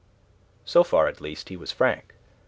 [0.65, 2.15] So far at least he was frank.